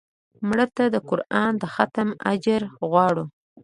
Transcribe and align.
مړه 0.47 0.65
ته 0.75 0.83
د 0.93 0.95
قرآن 1.09 1.51
د 1.61 1.63
ختم 1.75 2.09
اجر 2.31 2.61
غواړو 2.89 3.25